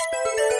Thank 0.00 0.52
you. 0.52 0.57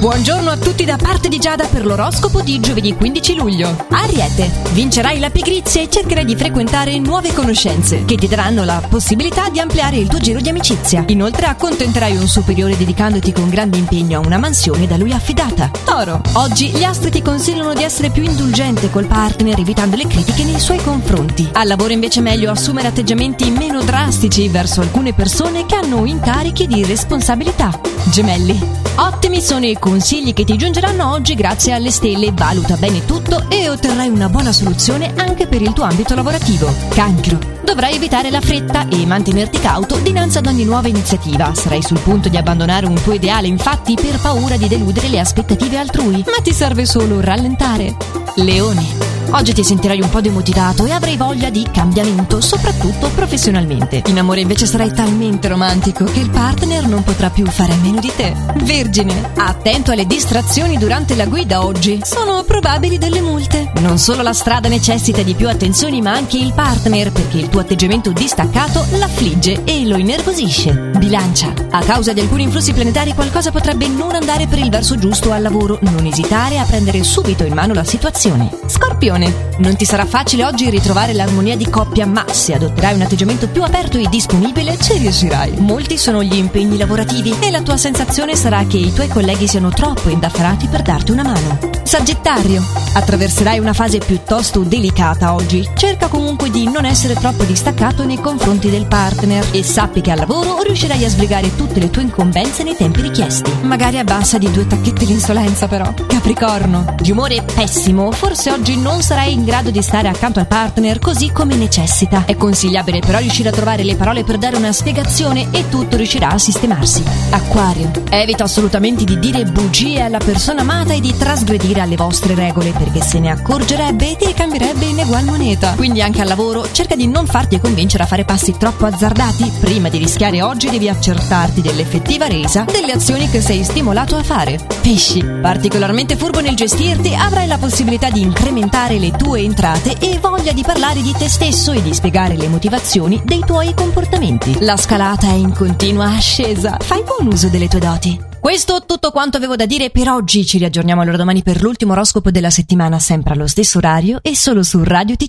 Buongiorno 0.00 0.48
a 0.48 0.56
tutti 0.56 0.86
da 0.86 0.96
parte 0.96 1.28
di 1.28 1.38
Giada 1.38 1.66
per 1.66 1.84
l'oroscopo 1.84 2.40
di 2.40 2.58
giovedì 2.58 2.94
15 2.94 3.34
luglio. 3.34 3.84
Ariete, 3.90 4.50
vincerai 4.72 5.18
la 5.18 5.28
pigrizia 5.28 5.82
e 5.82 5.90
cercherai 5.90 6.24
di 6.24 6.36
frequentare 6.36 6.98
nuove 6.98 7.34
conoscenze 7.34 8.06
che 8.06 8.16
ti 8.16 8.26
daranno 8.26 8.64
la 8.64 8.82
possibilità 8.88 9.50
di 9.50 9.60
ampliare 9.60 9.98
il 9.98 10.08
tuo 10.08 10.18
giro 10.18 10.40
di 10.40 10.48
amicizia. 10.48 11.04
Inoltre 11.08 11.44
accontenterai 11.44 12.16
un 12.16 12.26
superiore 12.28 12.78
dedicandoti 12.78 13.30
con 13.30 13.50
grande 13.50 13.76
impegno 13.76 14.18
a 14.18 14.24
una 14.24 14.38
mansione 14.38 14.86
da 14.86 14.96
lui 14.96 15.12
affidata. 15.12 15.70
Toro, 15.84 16.22
oggi 16.32 16.68
gli 16.68 16.82
astri 16.82 17.10
ti 17.10 17.20
consigliano 17.20 17.74
di 17.74 17.82
essere 17.82 18.08
più 18.08 18.22
indulgente 18.22 18.90
col 18.90 19.04
partner 19.04 19.58
evitando 19.58 19.96
le 19.96 20.06
critiche 20.06 20.44
nei 20.44 20.60
suoi 20.60 20.78
confronti. 20.78 21.46
Al 21.52 21.68
lavoro 21.68 21.92
invece 21.92 22.20
è 22.20 22.22
meglio 22.22 22.50
assumere 22.50 22.88
atteggiamenti 22.88 23.50
meno 23.50 23.82
drastici 23.82 24.48
verso 24.48 24.80
alcune 24.80 25.12
persone 25.12 25.66
che 25.66 25.74
hanno 25.74 26.06
incarichi 26.06 26.66
di 26.66 26.86
responsabilità. 26.86 27.78
Gemelli, 28.04 28.58
ottimi 28.96 29.42
sono 29.42 29.66
i 29.66 29.78
consigli 29.90 30.32
che 30.32 30.44
ti 30.44 30.56
giungeranno 30.56 31.10
oggi 31.10 31.34
grazie 31.34 31.72
alle 31.72 31.90
stelle. 31.90 32.30
Valuta 32.32 32.76
bene 32.76 33.04
tutto 33.04 33.46
e 33.48 33.68
otterrai 33.68 34.08
una 34.08 34.28
buona 34.28 34.52
soluzione 34.52 35.12
anche 35.16 35.48
per 35.48 35.62
il 35.62 35.72
tuo 35.72 35.82
ambito 35.82 36.14
lavorativo. 36.14 36.72
Cancro. 36.90 37.38
Dovrai 37.64 37.96
evitare 37.96 38.30
la 38.30 38.40
fretta 38.40 38.86
e 38.88 39.04
mantenerti 39.04 39.58
cauto 39.58 39.96
dinanzi 39.98 40.38
ad 40.38 40.46
ogni 40.46 40.62
nuova 40.64 40.86
iniziativa. 40.86 41.52
Sarai 41.56 41.82
sul 41.82 41.98
punto 41.98 42.28
di 42.28 42.36
abbandonare 42.36 42.86
un 42.86 43.02
tuo 43.02 43.14
ideale, 43.14 43.48
infatti, 43.48 43.94
per 43.94 44.20
paura 44.20 44.56
di 44.56 44.68
deludere 44.68 45.08
le 45.08 45.18
aspettative 45.18 45.78
altrui. 45.78 46.22
Ma 46.24 46.40
ti 46.40 46.52
serve 46.52 46.86
solo 46.86 47.20
rallentare. 47.20 47.96
Leone. 48.36 49.09
Oggi 49.32 49.54
ti 49.54 49.62
sentirai 49.62 50.00
un 50.00 50.10
po' 50.10 50.20
demotivato 50.20 50.84
e 50.86 50.90
avrai 50.90 51.16
voglia 51.16 51.50
di 51.50 51.64
cambiamento, 51.70 52.40
soprattutto 52.40 53.08
professionalmente. 53.10 54.02
In 54.06 54.18
amore 54.18 54.40
invece 54.40 54.66
sarai 54.66 54.92
talmente 54.92 55.46
romantico 55.46 56.04
che 56.04 56.18
il 56.18 56.30
partner 56.30 56.88
non 56.88 57.04
potrà 57.04 57.30
più 57.30 57.46
fare 57.46 57.72
a 57.72 57.76
meno 57.76 58.00
di 58.00 58.10
te. 58.14 58.34
Vergine, 58.64 59.30
attento 59.36 59.92
alle 59.92 60.04
distrazioni 60.04 60.78
durante 60.78 61.14
la 61.14 61.26
guida 61.26 61.64
oggi. 61.64 62.00
Sono 62.02 62.42
probabili 62.42 62.98
delle 62.98 63.20
multe. 63.20 63.70
Non 63.78 63.98
solo 63.98 64.22
la 64.22 64.32
strada 64.32 64.68
necessita 64.68 65.22
di 65.22 65.34
più 65.34 65.48
attenzioni, 65.48 66.02
ma 66.02 66.12
anche 66.12 66.36
il 66.36 66.52
partner, 66.52 67.12
perché 67.12 67.38
il 67.38 67.48
tuo 67.48 67.60
atteggiamento 67.60 68.10
distaccato 68.10 68.84
l'affligge 68.98 69.62
e 69.64 69.86
lo 69.86 69.96
innervosisce. 69.96 70.90
Bilancia. 70.96 71.52
A 71.70 71.82
causa 71.84 72.12
di 72.12 72.20
alcuni 72.20 72.42
influssi 72.42 72.72
planetari 72.72 73.14
qualcosa 73.14 73.52
potrebbe 73.52 73.86
non 73.86 74.16
andare 74.16 74.48
per 74.48 74.58
il 74.58 74.70
verso 74.70 74.98
giusto 74.98 75.30
al 75.30 75.42
lavoro. 75.42 75.78
Non 75.82 76.04
esitare 76.04 76.58
a 76.58 76.64
prendere 76.64 77.04
subito 77.04 77.44
in 77.44 77.54
mano 77.54 77.74
la 77.74 77.84
situazione. 77.84 78.50
Scorpione. 78.66 79.19
Non 79.58 79.76
ti 79.76 79.84
sarà 79.84 80.06
facile 80.06 80.44
oggi 80.44 80.70
ritrovare 80.70 81.12
l'armonia 81.12 81.56
di 81.56 81.68
coppia, 81.68 82.06
ma 82.06 82.24
se 82.30 82.54
adotterai 82.54 82.94
un 82.94 83.02
atteggiamento 83.02 83.48
più 83.48 83.62
aperto 83.62 83.98
e 83.98 84.06
disponibile 84.08 84.78
ci 84.78 84.98
riuscirai. 84.98 85.56
Molti 85.58 85.98
sono 85.98 86.22
gli 86.22 86.36
impegni 86.36 86.76
lavorativi 86.76 87.34
e 87.40 87.50
la 87.50 87.62
tua 87.62 87.76
sensazione 87.76 88.36
sarà 88.36 88.64
che 88.64 88.78
i 88.78 88.92
tuoi 88.92 89.08
colleghi 89.08 89.48
siano 89.48 89.70
troppo 89.70 90.08
indaffarati 90.08 90.68
per 90.68 90.82
darti 90.82 91.10
una 91.10 91.22
mano. 91.24 91.79
Sagittario, 91.90 92.64
attraverserai 92.92 93.58
una 93.58 93.72
fase 93.72 93.98
piuttosto 93.98 94.60
delicata 94.60 95.34
oggi. 95.34 95.68
Cerca 95.74 96.06
comunque 96.06 96.48
di 96.48 96.70
non 96.70 96.84
essere 96.84 97.14
troppo 97.14 97.42
distaccato 97.42 98.04
nei 98.04 98.20
confronti 98.20 98.70
del 98.70 98.86
partner 98.86 99.44
e 99.50 99.64
sappi 99.64 100.00
che 100.00 100.12
al 100.12 100.18
lavoro 100.18 100.62
riuscirai 100.62 101.04
a 101.04 101.08
sbrigare 101.08 101.56
tutte 101.56 101.80
le 101.80 101.90
tue 101.90 102.02
incombenze 102.02 102.62
nei 102.62 102.76
tempi 102.76 103.00
richiesti. 103.00 103.50
Magari 103.62 103.98
abbassa 103.98 104.38
di 104.38 104.48
due 104.52 104.68
tacchetti 104.68 105.04
l'insolenza 105.04 105.66
però. 105.66 105.92
Capricorno, 106.06 106.94
di 107.00 107.10
umore 107.10 107.42
pessimo, 107.42 108.12
forse 108.12 108.52
oggi 108.52 108.76
non 108.76 109.02
sarai 109.02 109.32
in 109.32 109.44
grado 109.44 109.72
di 109.72 109.82
stare 109.82 110.06
accanto 110.06 110.38
al 110.38 110.46
partner 110.46 111.00
così 111.00 111.32
come 111.32 111.56
necessita. 111.56 112.22
È 112.24 112.36
consigliabile 112.36 113.00
però 113.00 113.18
riuscire 113.18 113.48
a 113.48 113.52
trovare 113.52 113.82
le 113.82 113.96
parole 113.96 114.22
per 114.22 114.38
dare 114.38 114.54
una 114.54 114.70
spiegazione 114.70 115.48
e 115.50 115.68
tutto 115.68 115.96
riuscirà 115.96 116.28
a 116.28 116.38
sistemarsi. 116.38 117.02
Acquario, 117.30 117.90
evita 118.10 118.44
assolutamente 118.44 119.02
di 119.02 119.18
dire 119.18 119.42
bugie 119.42 120.02
alla 120.02 120.18
persona 120.18 120.60
amata 120.60 120.92
e 120.92 121.00
di 121.00 121.16
trasgredire 121.16 121.78
alle 121.80 121.96
vostre 121.96 122.34
regole 122.34 122.72
perché 122.72 123.00
se 123.02 123.18
ne 123.18 123.30
accorgerebbe 123.30 124.10
e 124.10 124.16
ti 124.16 124.32
cambierebbe 124.32 124.84
in 124.84 125.00
egual 125.00 125.24
moneta. 125.24 125.74
Quindi 125.74 126.02
anche 126.02 126.20
al 126.20 126.28
lavoro 126.28 126.70
cerca 126.72 126.94
di 126.94 127.06
non 127.06 127.26
farti 127.26 127.58
convincere 127.58 128.04
a 128.04 128.06
fare 128.06 128.24
passi 128.24 128.56
troppo 128.56 128.86
azzardati. 128.86 129.50
Prima 129.60 129.88
di 129.88 129.98
rischiare 129.98 130.42
oggi 130.42 130.70
devi 130.70 130.88
accertarti 130.88 131.60
dell'effettiva 131.60 132.26
resa 132.26 132.64
delle 132.64 132.92
azioni 132.92 133.28
che 133.28 133.40
sei 133.40 133.64
stimolato 133.64 134.16
a 134.16 134.22
fare. 134.22 134.58
Pesci, 134.80 135.24
particolarmente 135.24 136.16
furbo 136.16 136.40
nel 136.40 136.54
gestirti, 136.54 137.14
avrai 137.14 137.46
la 137.46 137.58
possibilità 137.58 138.10
di 138.10 138.20
incrementare 138.20 138.98
le 138.98 139.10
tue 139.12 139.40
entrate 139.40 139.96
e 139.98 140.18
voglia 140.18 140.52
di 140.52 140.62
parlare 140.62 141.02
di 141.02 141.12
te 141.12 141.28
stesso 141.28 141.72
e 141.72 141.82
di 141.82 141.94
spiegare 141.94 142.36
le 142.36 142.48
motivazioni 142.48 143.20
dei 143.24 143.40
tuoi 143.40 143.74
comportamenti. 143.74 144.58
La 144.60 144.76
scalata 144.76 145.28
è 145.28 145.34
in 145.34 145.54
continua 145.54 146.06
ascesa. 146.06 146.76
Fai 146.78 147.02
buon 147.02 147.32
uso 147.32 147.48
delle 147.48 147.68
tue 147.68 147.80
doti. 147.80 148.29
Questo 148.40 148.78
è 148.78 148.86
tutto 148.86 149.10
quanto 149.10 149.36
avevo 149.36 149.54
da 149.54 149.66
dire 149.66 149.90
per 149.90 150.08
oggi. 150.08 150.46
Ci 150.46 150.56
riaggiorniamo 150.56 151.02
allora 151.02 151.18
domani 151.18 151.42
per 151.42 151.60
l'ultimo 151.60 151.92
oroscopo 151.92 152.30
della 152.30 152.48
settimana, 152.48 152.98
sempre 152.98 153.34
allo 153.34 153.46
stesso 153.46 153.76
orario 153.76 154.20
e 154.22 154.34
solo 154.34 154.62
su 154.62 154.82
Radio 154.82 155.14
TC. 155.14 155.28